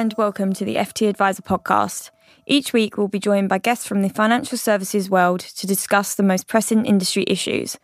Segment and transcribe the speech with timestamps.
[0.00, 2.08] and welcome to the FT Adviser podcast.
[2.46, 6.22] Each week, we'll be joined by guests from the financial services world to discuss the
[6.22, 7.76] most pressing industry issues.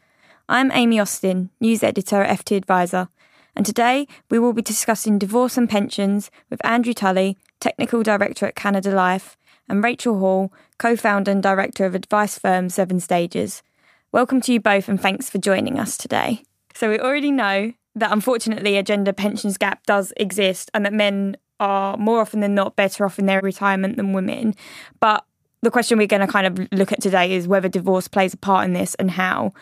[0.48, 3.08] I'm Amy Austin, news editor at FT Adviser,
[3.54, 8.56] and today we will be discussing divorce and pensions with Andrew Tully, technical director at
[8.56, 9.36] Canada Life,
[9.68, 13.62] and Rachel Hall, co founder and director of advice firm Seven Stages.
[14.10, 16.44] Welcome to you both, and thanks for joining us today.
[16.72, 21.36] So, we already know that unfortunately a gender pensions gap does exist and that men
[21.60, 24.54] are more often than not better off in their retirement than women.
[25.00, 25.24] But
[25.62, 28.36] the question we're going to kind of look at today is whether divorce plays a
[28.36, 29.52] part in this and how.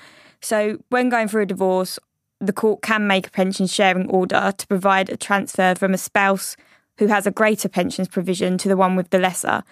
[0.40, 1.98] So, when going through a divorce,
[2.40, 6.56] the court can make a pension sharing order to provide a transfer from a spouse
[6.98, 9.64] who has a greater pensions provision to the one with the lesser.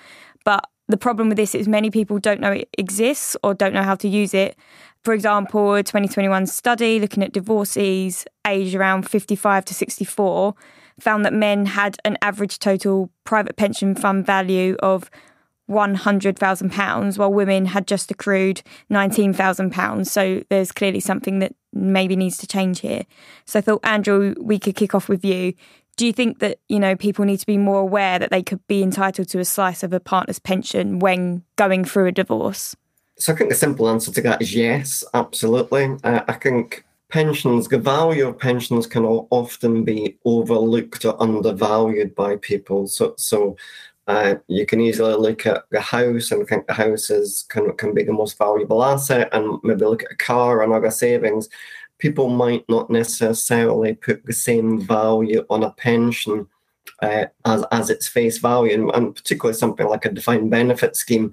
[0.45, 3.83] But the problem with this is many people don't know it exists or don't know
[3.83, 4.57] how to use it.
[5.05, 10.55] For example, a 2021 study looking at divorcees aged around 55 to 64
[11.03, 15.11] found that men had an average total private pension fund value of
[15.69, 20.07] £100,000, while women had just accrued £19,000.
[20.07, 23.03] So there's clearly something that maybe needs to change here.
[23.47, 25.55] So I thought, Andrew, we could kick off with you.
[25.97, 28.65] Do you think that, you know, people need to be more aware that they could
[28.69, 32.77] be entitled to a slice of a partner's pension when going through a divorce?
[33.19, 35.97] So I think the simple answer to that is yes, absolutely.
[36.05, 42.37] Uh, I think pensions, the value of pensions can often be overlooked or undervalued by
[42.37, 42.87] people.
[42.87, 43.57] So, so
[44.09, 47.93] uh, you can easily look at the house and think the house is can, can
[47.95, 51.49] be the most valuable asset, and maybe look at a car and other savings.
[51.99, 56.49] People might not necessarily put the same value on a pension
[57.01, 61.31] uh, as as its face value, and, and particularly something like a defined benefit scheme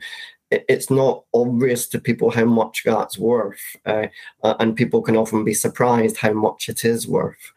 [0.52, 4.08] it's not obvious to people how much that's worth, uh,
[4.44, 7.52] and people can often be surprised how much it is worth.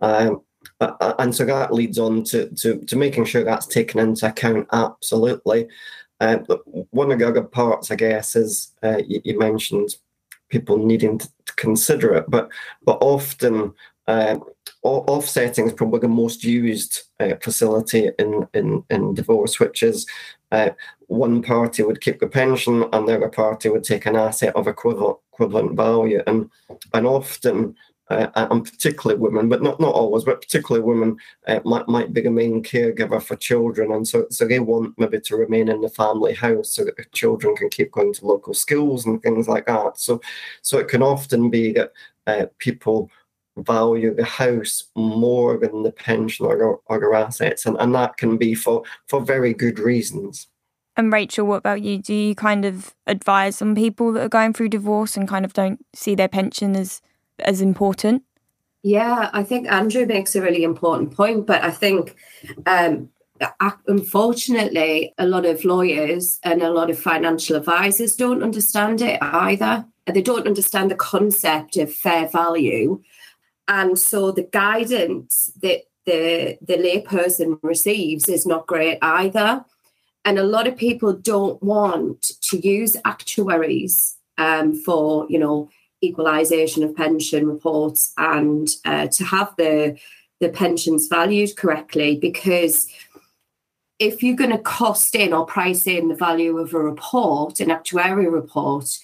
[0.00, 0.42] Um,
[0.80, 5.68] and so that leads on to, to, to, making sure that's taken into account absolutely.
[6.20, 6.38] Uh,
[6.90, 9.96] one of the other parts, I guess, is uh, you, you, mentioned
[10.48, 12.50] people needing to, consider it, but
[12.82, 13.72] but often
[14.06, 14.36] uh,
[14.82, 20.06] offsetting is probably the most used uh, facility in, in, in divorce, which is
[20.52, 20.70] uh,
[21.08, 24.66] one party would keep the pension and the other party would take an asset of
[24.66, 26.22] equivalent, value.
[26.26, 26.50] And,
[26.94, 27.76] and often,
[28.08, 32.20] uh, and particularly women, but not, not always, but particularly women uh, might, might be
[32.20, 33.92] the main caregiver for children.
[33.92, 37.04] And so, so they want maybe to remain in the family house so that the
[37.12, 39.98] children can keep going to local schools and things like that.
[39.98, 40.20] So,
[40.62, 41.92] so it can often be that
[42.26, 43.10] uh, people
[43.56, 47.66] value the house more than the pension or, or assets.
[47.66, 50.48] And, and that can be for, for very good reasons.
[50.96, 51.98] And Rachel, what about you?
[51.98, 55.52] Do you kind of advise some people that are going through divorce and kind of
[55.52, 57.02] don't see their pension as
[57.40, 58.22] as important?
[58.82, 62.16] Yeah, I think Andrew makes a really important point, but I think
[62.66, 63.10] um,
[63.86, 69.84] unfortunately, a lot of lawyers and a lot of financial advisors don't understand it either.
[70.06, 73.02] They don't understand the concept of fair value
[73.68, 79.64] and so the guidance that the the layperson receives is not great either.
[80.26, 85.70] And a lot of people don't want to use actuaries um, for you know
[86.04, 89.96] equalisation of pension reports and uh, to have the
[90.40, 92.88] the pensions valued correctly because
[93.98, 97.68] if you're going to cost in or price in the value of a report, an
[97.68, 98.98] actuarial report,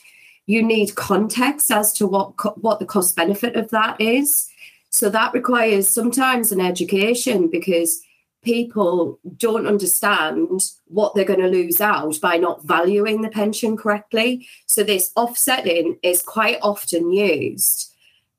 [0.44, 4.48] you need context as to what co- what the cost benefit of that is.
[4.90, 8.02] So that requires sometimes an education because
[8.42, 14.46] people don't understand what they're going to lose out by not valuing the pension correctly.
[14.66, 17.92] So this offsetting is quite often used.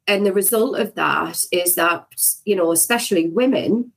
[0.06, 2.08] And the result of that is that,
[2.44, 3.94] you know, especially women,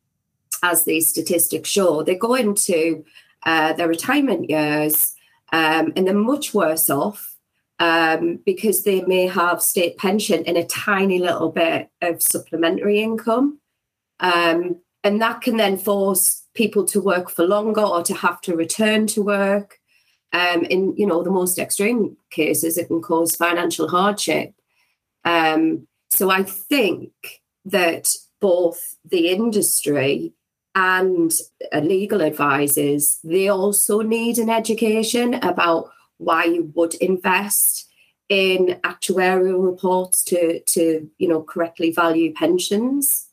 [0.63, 3.05] as these statistics show, they go into
[3.45, 5.15] uh, their retirement years
[5.53, 7.37] um, and they're much worse off
[7.79, 13.61] um, because they may have state pension and a tiny little bit of supplementary income.
[14.21, 18.57] Um, and that can then force people to work for longer or to have to
[18.57, 19.79] return to work.
[20.33, 24.53] Um, in you know the most extreme cases, it can cause financial hardship.
[25.25, 27.13] Um, so I think
[27.67, 28.09] that
[28.41, 30.33] both the industry
[30.75, 31.33] and
[31.73, 35.89] legal advisors they also need an education about
[36.19, 37.89] why you would invest
[38.29, 43.26] in actuarial reports to to you know correctly value pensions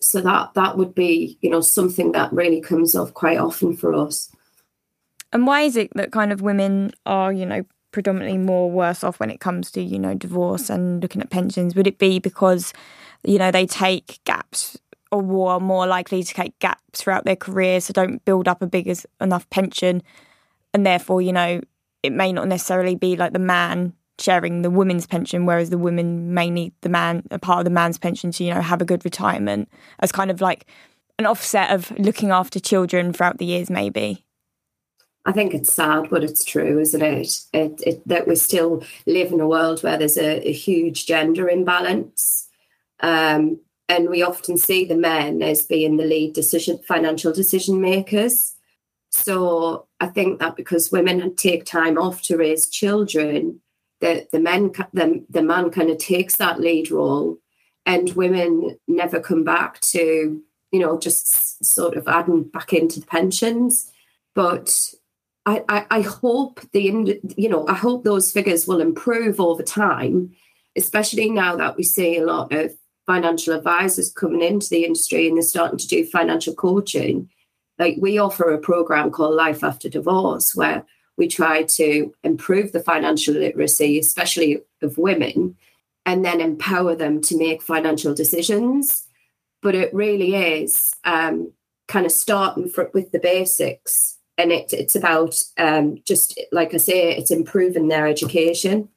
[0.00, 3.94] so that that would be you know something that really comes up quite often for
[3.94, 4.30] us.
[5.32, 9.18] And why is it that kind of women are you know predominantly more worse off
[9.18, 11.74] when it comes to you know divorce and looking at pensions?
[11.74, 12.72] Would it be because
[13.24, 14.78] you know they take gaps
[15.10, 18.66] or are more likely to take gaps throughout their career, so don't build up a
[18.66, 20.02] big enough pension,
[20.74, 21.60] and therefore, you know,
[22.02, 26.34] it may not necessarily be like the man sharing the women's pension, whereas the women
[26.34, 28.84] may need the man a part of the man's pension to, you know, have a
[28.84, 29.68] good retirement
[30.00, 30.66] as kind of like
[31.18, 34.24] an offset of looking after children throughout the years, maybe.
[35.24, 37.40] I think it's sad, but it's true, isn't it?
[37.52, 41.48] it, it that we still live in a world where there's a, a huge gender
[41.48, 42.48] imbalance.
[43.00, 48.54] Um, and we often see the men as being the lead decision financial decision makers.
[49.10, 53.60] So I think that because women take time off to raise children,
[54.00, 57.38] the the men the, the man kind of takes that lead role,
[57.86, 63.06] and women never come back to you know just sort of adding back into the
[63.06, 63.90] pensions.
[64.34, 64.72] But
[65.46, 70.32] I, I, I hope the you know I hope those figures will improve over time,
[70.76, 72.72] especially now that we see a lot of
[73.06, 77.30] financial advisors coming into the industry and they're starting to do financial coaching.
[77.78, 80.84] Like we offer a program called Life After Divorce, where
[81.18, 85.56] we try to improve the financial literacy, especially of women,
[86.06, 89.06] and then empower them to make financial decisions.
[89.60, 91.52] But it really is um,
[91.88, 94.16] kind of starting for, with the basics.
[94.38, 98.88] And it, it's about um, just, like I say, it's improving their education.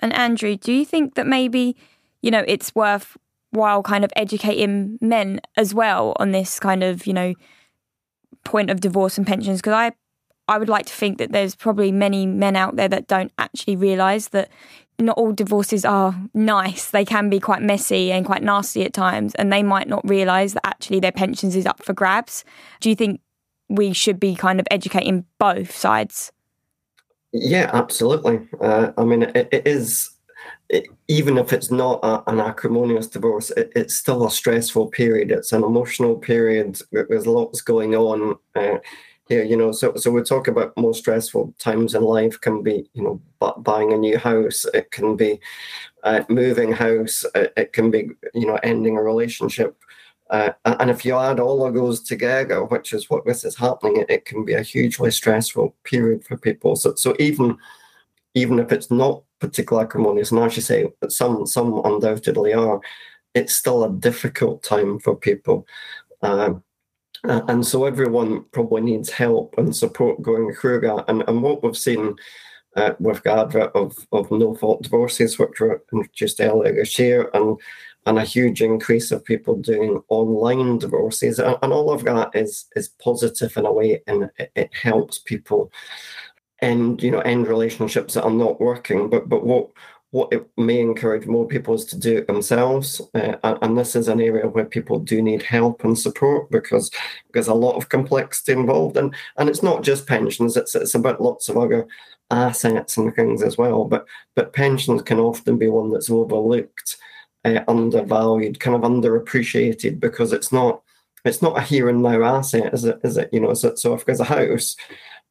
[0.00, 1.74] And Andrew, do you think that maybe,
[2.20, 7.14] you know, it's worthwhile kind of educating men as well on this kind of, you
[7.14, 7.32] know,
[8.44, 9.60] point of divorce and pensions.
[9.60, 9.92] Because I,
[10.48, 13.76] I would like to think that there's probably many men out there that don't actually
[13.76, 14.48] realise that
[14.98, 16.90] not all divorces are nice.
[16.90, 20.54] They can be quite messy and quite nasty at times, and they might not realise
[20.54, 22.44] that actually their pensions is up for grabs.
[22.80, 23.20] Do you think
[23.68, 26.32] we should be kind of educating both sides?
[27.32, 28.48] Yeah, absolutely.
[28.60, 30.16] Uh, I mean, it, it is
[30.68, 35.30] it, even if it's not a, an acrimonious divorce, it, it's still a stressful period.
[35.30, 36.80] It's an emotional period.
[36.92, 38.78] There's lots going on uh,
[39.28, 39.72] here, you know.
[39.72, 43.20] So, so we talk about more stressful times in life can be, you know,
[43.58, 44.64] buying a new house.
[44.74, 45.40] It can be
[46.02, 47.24] uh, moving house.
[47.34, 49.76] It, it, can be, you know, ending a relationship.
[50.30, 53.98] Uh, and if you add all of those together, which is what this is happening,
[53.98, 56.76] it, it can be a hugely stressful period for people.
[56.76, 57.56] So, so even
[58.34, 62.80] even if it's not particularly acrimonious, and as you say, some some undoubtedly are,
[63.34, 65.66] it's still a difficult time for people.
[66.22, 66.62] Um,
[67.48, 71.04] and so everyone probably needs help and support going through that.
[71.08, 72.16] And, and what we've seen
[72.76, 77.30] uh, with the advert of, of no fault divorces, which were introduced earlier this year,
[77.34, 77.58] and
[78.08, 82.66] and a huge increase of people doing online divorces, and, and all of that is
[82.76, 85.72] is positive in a way, and it, it helps people
[86.62, 89.68] end you know end relationships that are not working but but what
[90.10, 94.08] what it may encourage more people is to do it themselves uh, and this is
[94.08, 96.90] an area where people do need help and support because
[97.32, 101.20] there's a lot of complexity involved and and it's not just pensions it's it's about
[101.20, 101.86] lots of other
[102.30, 106.96] assets and things as well but but pensions can often be one that's overlooked
[107.44, 110.82] uh, undervalued kind of underappreciated because it's not
[111.24, 113.94] it's not a here and now asset is it is it you know so, so
[113.94, 114.76] if there's a house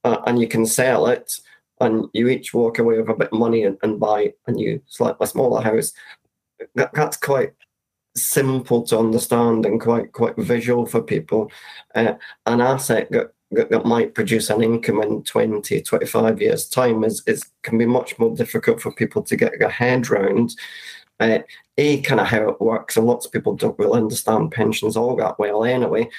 [0.05, 1.39] uh, and you can sell it,
[1.81, 4.81] and you each walk away with a bit of money and, and buy a new,
[4.87, 5.93] slightly smaller house.
[6.75, 7.53] That, that's quite
[8.15, 11.51] simple to understand and quite quite visual for people.
[11.93, 12.13] Uh,
[12.45, 17.43] an asset that, that might produce an income in 20, 25 years' time is, is
[17.63, 20.55] can be much more difficult for people to get their head round.
[21.19, 21.39] Uh,
[21.77, 25.15] a kind of how it works, and lots of people don't really understand pensions all
[25.15, 26.09] that well anyway.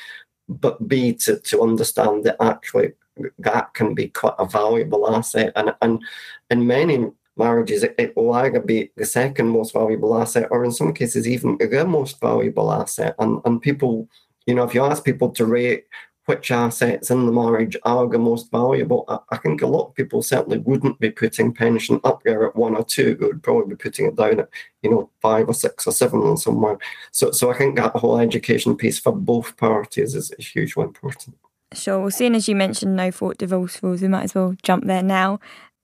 [0.48, 2.92] But B to to understand that actually
[3.38, 5.52] that can be quite a valuable asset.
[5.56, 6.02] And, and
[6.50, 10.72] in many marriages, it, it, will either be the second most valuable asset, or in
[10.72, 13.14] some cases, even the most valuable asset.
[13.18, 14.08] And, and people,
[14.46, 15.84] you know, if you ask people to rate
[16.26, 19.94] which assets in the marriage are the most valuable, I, I think a lot of
[19.94, 23.14] people certainly wouldn't be putting pension up there at one or two.
[23.14, 24.48] They would probably be putting it down at,
[24.82, 26.78] you know, five or six or seven or somewhere.
[27.12, 31.36] So, so I think that whole education piece for both parties is, is hugely important.
[31.76, 32.00] Sure.
[32.00, 35.02] Well, seeing as you mentioned no fault divorce rules, we might as well jump there
[35.02, 35.38] now.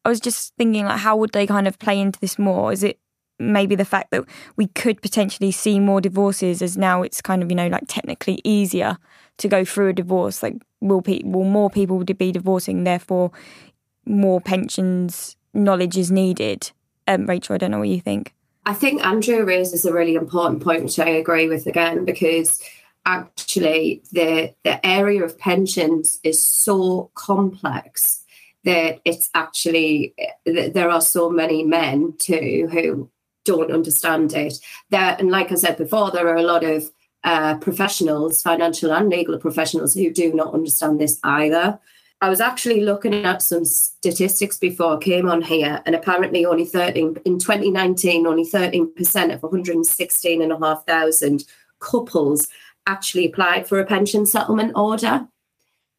[0.05, 2.73] I was just thinking, like, how would they kind of play into this more?
[2.73, 2.99] Is it
[3.39, 4.25] maybe the fact that
[4.57, 8.41] we could potentially see more divorces as now it's kind of, you know, like technically
[8.45, 8.99] easier
[9.39, 10.43] to go through a divorce?
[10.43, 13.31] Like, will, pe- will more people be divorcing, therefore,
[14.07, 16.73] more pensions knowledge is needed?
[17.07, 18.35] Um, Rachel, I don't know what you think.
[18.65, 22.63] I think Andrew raises a really important point, which I agree with again, because
[23.07, 28.23] actually the the area of pensions is so complex
[28.65, 30.15] that it's actually
[30.47, 33.11] there are so many men too who
[33.45, 34.59] don't understand it.
[34.91, 36.91] There and like I said before, there are a lot of
[37.25, 41.79] uh, professionals, financial and legal professionals, who do not understand this either.
[42.21, 46.65] I was actually looking at some statistics before I came on here, and apparently only
[46.65, 51.45] 13 in 2019, only 13% of 116,500
[51.81, 52.47] couples
[52.87, 55.29] actually applied for a pension settlement order.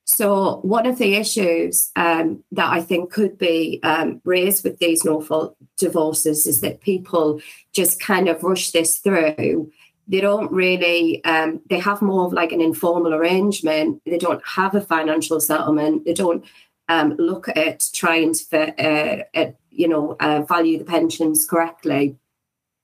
[0.05, 5.05] So, one of the issues um, that I think could be um, raised with these
[5.05, 7.39] no fault divorces is that people
[7.73, 9.71] just kind of rush this through.
[10.07, 14.01] They don't really, um, they have more of like an informal arrangement.
[14.05, 16.03] They don't have a financial settlement.
[16.03, 16.43] They don't
[16.89, 22.17] um, look at trying to, uh, uh, you know, uh, value the pensions correctly.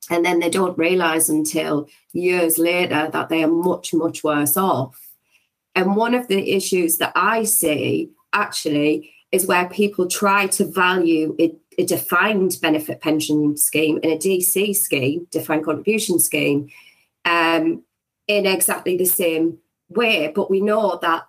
[0.10, 5.10] And then they don't realize until years later that they are much, much worse off
[5.76, 11.36] and one of the issues that I see actually is where people try to value
[11.40, 16.70] a, a defined benefit pension scheme and a DC scheme, defined contribution scheme,
[17.26, 17.84] um,
[18.28, 20.32] in exactly the same way.
[20.34, 21.28] But we know that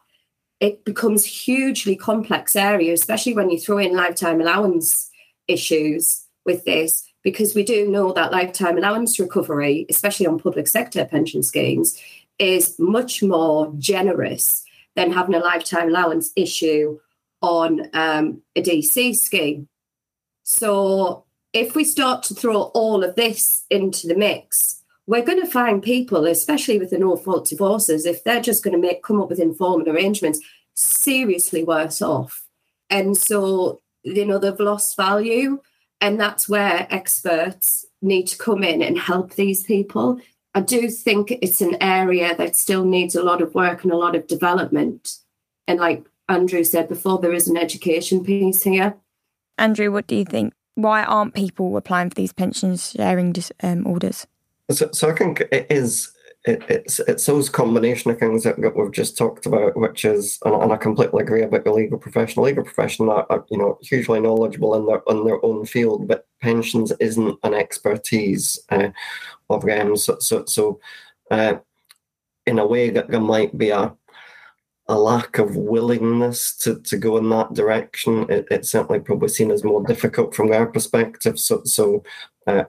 [0.59, 5.11] it becomes hugely complex area, especially when you throw in lifetime allowance
[5.47, 11.05] issues with this, because we do know that lifetime allowance recovery, especially on public sector
[11.05, 12.01] pension schemes,
[12.39, 14.65] is much more generous
[14.97, 16.99] than having a lifetime allowance issue
[17.43, 19.69] on um, a DC scheme.
[20.43, 25.51] So if we start to throw all of this into the mix, we're going to
[25.51, 29.21] find people, especially with the no fault divorces, if they're just going to make come
[29.21, 30.41] up with informal arrangements,
[30.75, 32.47] seriously worse off.
[32.89, 35.61] And so, you know, they've lost value.
[36.01, 40.21] And that's where experts need to come in and help these people
[40.55, 43.97] I do think it's an area that still needs a lot of work and a
[43.97, 45.19] lot of development.
[45.69, 48.97] And like Andrew said before, there is an education piece here.
[49.59, 50.53] Andrew, what do you think?
[50.75, 54.27] Why aren't people applying for these pension sharing um, orders?
[54.71, 56.11] So, so I think it is
[56.45, 60.55] it, it's it's those combination of things that we've just talked about, which is, and,
[60.55, 62.43] and I completely agree about the legal profession.
[62.43, 66.27] Legal profession are, are, you know hugely knowledgeable in their in their own field, but
[66.41, 68.89] pensions isn't an expertise uh,
[69.51, 69.97] of them.
[69.97, 70.81] So so, so
[71.31, 71.57] uh,
[72.47, 73.95] in a way, that there might be a
[74.89, 78.27] a lack of willingness to, to go in that direction.
[78.31, 81.39] It, it's certainly probably seen as more difficult from their perspective.
[81.39, 82.03] So so
[82.47, 82.65] uh,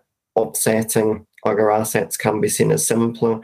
[1.44, 3.40] other assets can be seen as simpler.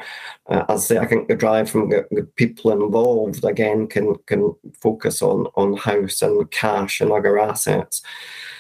[0.48, 5.22] Uh, as I think the drive from the, the, people involved again can can focus
[5.22, 8.02] on on house and cash and other assets.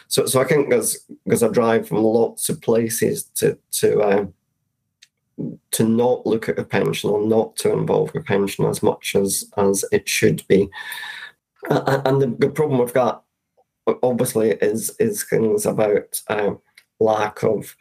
[0.07, 4.25] So so I think there's there's a drive from lots of places to to uh,
[5.71, 9.45] to not look at a pension or not to involve a pension as much as
[9.57, 10.69] as it should be.
[11.69, 13.21] Uh, and the, the problem with that
[14.03, 16.51] obviously is is things about uh,
[16.99, 17.75] lack of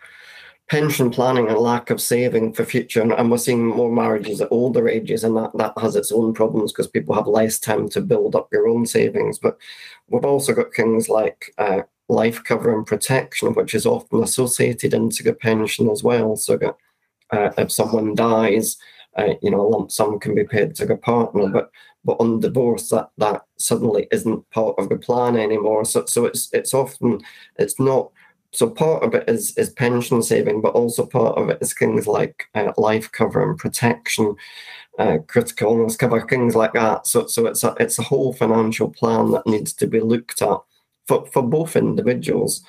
[0.68, 3.00] pension planning and lack of saving for future.
[3.00, 6.34] And, and, we're seeing more marriages at older ages, and that, that has its own
[6.34, 9.38] problems because people have less time to build up their own savings.
[9.38, 9.58] But
[10.08, 15.22] we've also got things like uh, life cover and protection, which is often associated into
[15.22, 16.36] the pension as well.
[16.36, 16.76] So that
[17.30, 18.76] uh, if someone dies,
[19.16, 21.70] uh, you know, a lump sum can be paid to the partner, but
[22.04, 25.84] but on divorce, that that suddenly isn't part of the plan anymore.
[25.84, 27.20] So so it's it's often
[27.56, 28.10] it's not
[28.56, 32.06] so part of it is is pension saving, but also part of it is things
[32.06, 34.34] like uh, life cover and protection,
[34.98, 37.06] uh, critical illness cover, things like that.
[37.06, 40.58] So so it's a it's a whole financial plan that needs to be looked at
[41.06, 42.62] for, for both individuals.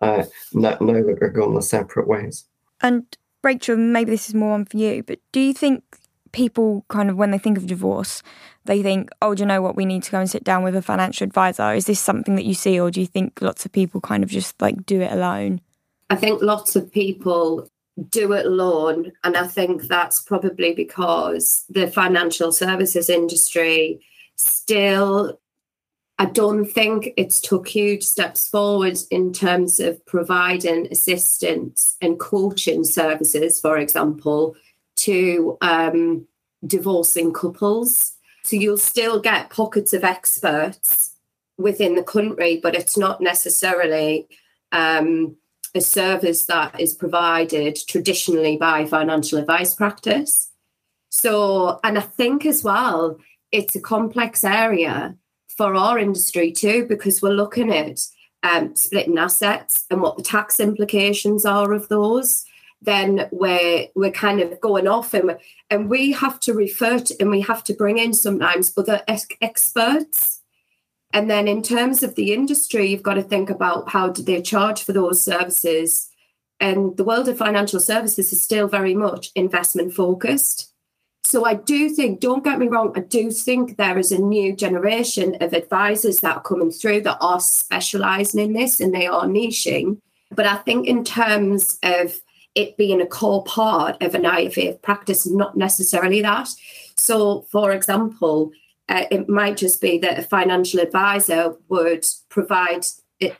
[0.00, 2.44] Uh, now, that we're going the separate ways.
[2.80, 3.04] And
[3.44, 5.84] Rachel, maybe this is more on for you, but do you think
[6.32, 8.22] people kind of when they think of divorce,
[8.64, 9.76] they think, oh, do you know what?
[9.76, 11.72] We need to go and sit down with a financial advisor.
[11.74, 14.30] Is this something that you see, or do you think lots of people kind of
[14.30, 15.60] just like do it alone?
[16.10, 17.68] I think lots of people
[18.08, 19.12] do it alone.
[19.24, 24.00] And I think that's probably because the financial services industry
[24.36, 25.38] still,
[26.18, 32.84] I don't think it's took huge steps forward in terms of providing assistance and coaching
[32.84, 34.54] services, for example,
[34.96, 36.26] to um,
[36.66, 38.14] divorcing couples.
[38.44, 41.14] So you'll still get pockets of experts
[41.58, 44.26] within the country, but it's not necessarily
[44.72, 45.36] um,
[45.74, 50.50] a service that is provided traditionally by financial advice practice.
[51.08, 53.18] So, and I think as well,
[53.52, 55.16] it's a complex area
[55.56, 58.00] for our industry too, because we're looking at
[58.42, 62.44] um, splitting assets and what the tax implications are of those
[62.82, 65.38] then we're we're kind of going off and
[65.70, 69.26] and we have to refer to and we have to bring in sometimes other ex-
[69.40, 70.40] experts.
[71.14, 74.42] And then in terms of the industry you've got to think about how do they
[74.42, 76.08] charge for those services.
[76.58, 80.72] And the world of financial services is still very much investment focused.
[81.24, 84.54] So I do think, don't get me wrong, I do think there is a new
[84.54, 89.24] generation of advisors that are coming through that are specializing in this and they are
[89.24, 89.98] niching.
[90.30, 92.20] But I think in terms of
[92.54, 96.48] it being a core part of an IFA practice, not necessarily that.
[96.96, 98.52] So, for example,
[98.88, 102.84] uh, it might just be that a financial advisor would provide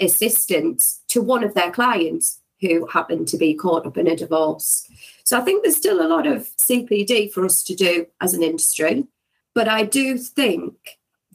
[0.01, 4.87] assistance to one of their clients who happen to be caught up in a divorce.
[5.25, 8.43] So I think there's still a lot of CPD for us to do as an
[8.43, 9.07] industry.
[9.55, 10.75] But I do think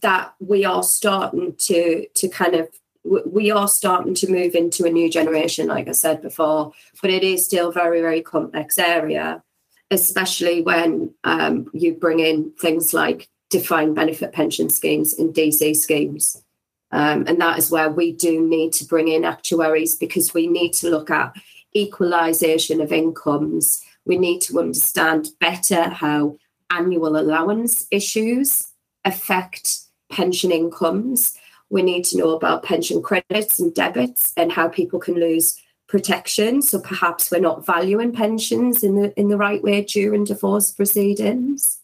[0.01, 2.69] that we are starting to to kind of
[3.03, 7.23] we are starting to move into a new generation, like I said before, but it
[7.23, 9.43] is still very, very complex area,
[9.91, 16.43] especially when um, you bring in things like defined benefit pension schemes and DC schemes.
[16.91, 20.73] Um, and that is where we do need to bring in actuaries because we need
[20.73, 21.33] to look at
[21.75, 23.83] equalisation of incomes.
[24.05, 26.37] We need to understand better how
[26.69, 28.63] annual allowance issues
[29.05, 31.37] affect pension incomes.
[31.69, 36.61] We need to know about pension credits and debits and how people can lose protection.
[36.61, 41.79] So perhaps we're not valuing pensions in the in the right way during divorce proceedings.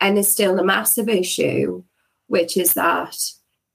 [0.00, 1.82] And there's still a massive issue,
[2.26, 3.16] which is that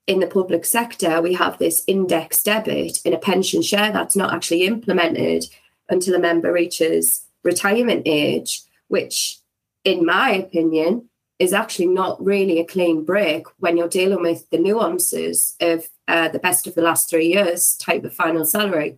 [0.07, 4.33] in the public sector, we have this index debit in a pension share that's not
[4.33, 5.45] actually implemented
[5.89, 9.39] until a member reaches retirement age, which,
[9.83, 14.57] in my opinion, is actually not really a clean break when you're dealing with the
[14.57, 18.97] nuances of uh, the best of the last three years type of final salary.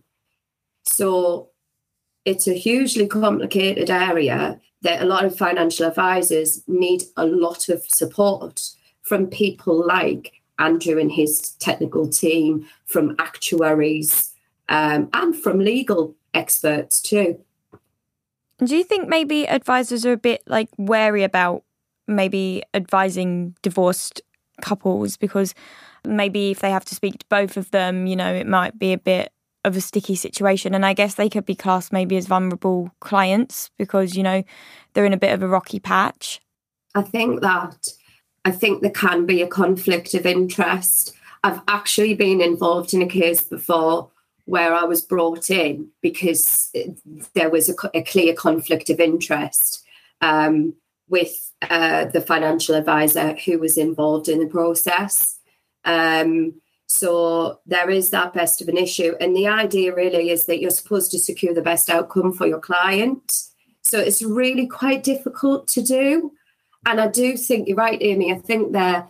[0.84, 1.50] So
[2.24, 7.82] it's a hugely complicated area that a lot of financial advisors need a lot of
[7.88, 8.70] support
[9.02, 14.32] from people like Andrew and his technical team, from actuaries,
[14.68, 17.40] um, and from legal experts too.
[18.64, 21.62] Do you think maybe advisors are a bit like wary about
[22.08, 24.22] maybe advising divorced
[24.60, 25.54] couples because
[26.04, 28.92] maybe if they have to speak to both of them, you know, it might be
[28.92, 29.32] a bit
[29.64, 30.74] of a sticky situation.
[30.74, 34.42] And I guess they could be classed maybe as vulnerable clients because, you know,
[34.92, 36.40] they're in a bit of a rocky patch.
[36.94, 37.88] I think that
[38.44, 41.14] I think there can be a conflict of interest.
[41.44, 44.10] I've actually been involved in a case before
[44.46, 46.74] where I was brought in because
[47.34, 49.84] there was a, a clear conflict of interest
[50.22, 50.74] um,
[51.08, 55.38] with uh, the financial advisor who was involved in the process.
[55.84, 59.14] Um, so there is that best of an issue.
[59.20, 62.60] And the idea really is that you're supposed to secure the best outcome for your
[62.60, 63.32] client.
[63.82, 66.32] So it's really quite difficult to do.
[66.86, 68.32] And I do think you're right, Amy.
[68.32, 69.06] I think there,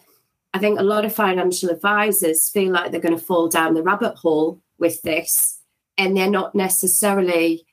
[0.54, 3.82] I think a lot of financial advisors feel like they're going to fall down the
[3.82, 5.60] rabbit hole with this,
[5.96, 7.64] and they're not necessarily.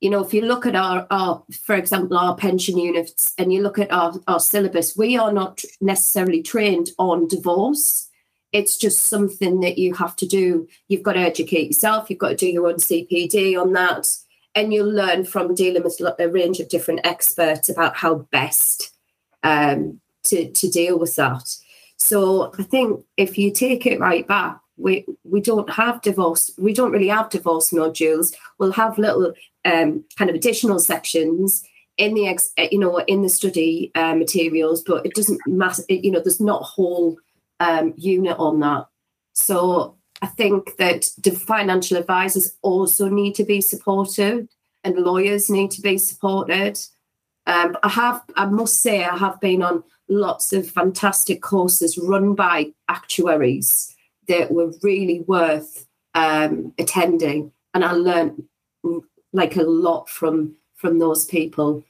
[0.00, 3.62] You know, if you look at our, our, for example, our pension units, and you
[3.62, 8.08] look at our, our syllabus, we are not necessarily trained on divorce.
[8.52, 10.68] It's just something that you have to do.
[10.86, 12.08] You've got to educate yourself.
[12.08, 14.06] You've got to do your own CPD on that,
[14.54, 18.94] and you'll learn from dealing with a range of different experts about how best
[19.42, 21.56] um, to, to deal with that.
[21.96, 26.50] So I think if you take it right back, we we don't have divorce.
[26.58, 28.34] We don't really have divorce modules.
[28.58, 31.64] We'll have little um, kind of additional sections
[31.96, 35.82] in the ex, uh, you know in the study uh, materials, but it doesn't matter.
[35.88, 37.16] You know, there's not a whole
[37.60, 38.86] um, unit on that.
[39.32, 44.48] So I think that the financial advisors also need to be supported,
[44.84, 46.78] and lawyers need to be supported.
[47.46, 52.34] Um, I have, I must say, I have been on lots of fantastic courses run
[52.34, 53.94] by actuaries
[54.28, 58.44] that were really worth um, attending, and I learned
[59.32, 61.84] like a lot from from those people.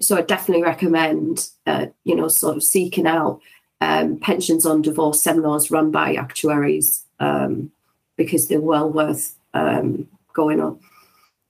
[0.00, 3.40] So I definitely recommend, uh, you know, sort of seeking out
[3.80, 7.70] um, pensions on divorce seminars run by actuaries um,
[8.16, 10.80] because they're well worth um, going on.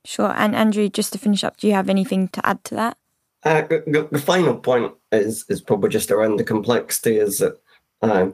[0.04, 0.32] Sure.
[0.36, 2.98] And Andrew, just to finish up, do you have anything to add to that?
[3.44, 7.60] Uh, the, the, final point is is probably just around the complexity is that
[8.00, 8.28] uh,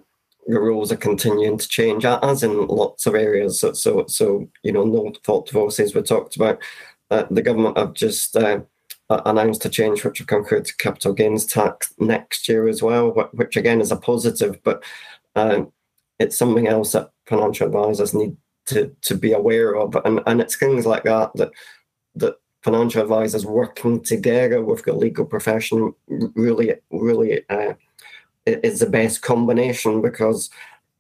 [0.49, 3.61] the rules are continuing to change as in lots of areas.
[3.61, 6.59] So so, so you know, no fault divorces were talked about.
[7.11, 8.61] Uh, the government have just uh,
[9.11, 13.11] announced a change which will come through to capital gains tax next year as well,
[13.33, 14.83] which again is a positive, but
[15.37, 15.63] uh,
[16.19, 20.57] it's something else that financial advisors need to to be aware of, and and it's
[20.57, 21.51] things like that that
[22.17, 25.93] that financial advisors working together with the legal profession
[26.35, 27.75] really, really uh,
[28.49, 30.51] is the best combination because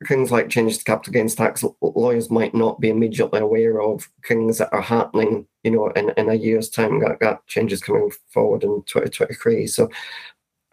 [0.06, 4.58] things like changes to capital gains tax, lawyers might not be immediately aware of things
[4.58, 7.00] that are happening, you know, in, in a year's time.
[7.00, 9.66] That, that changes coming forward in 2023.
[9.66, 9.90] So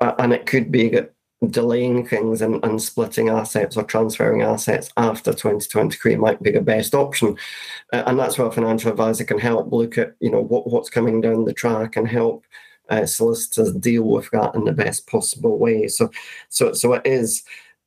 [0.02, 1.00] and it could be
[1.50, 6.96] delaying things and, and splitting assets or transferring assets after 2023 might be the best
[6.96, 7.38] option.
[7.94, 10.90] Uh, and that's where a financial advisor can help look at, you know, what, what's
[10.90, 12.46] coming down the track and help
[12.90, 15.88] uh, solicitors deal with that in the best possible way.
[15.88, 16.10] So,
[16.50, 17.44] so, so it is,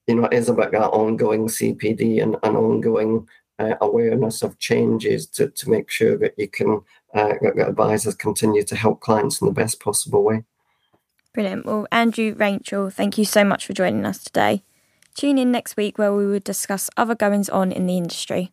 [0.06, 5.26] you know, it is about that ongoing CPD and, and ongoing uh, awareness of changes
[5.26, 6.80] to, to make sure that you can,
[7.14, 10.44] uh, that advisors continue to help clients in the best possible way.
[11.34, 11.66] Brilliant.
[11.66, 14.62] Well, Andrew, Rachel, thank you so much for joining us today.
[15.14, 18.52] Tune in next week where we will discuss other goings on in the industry.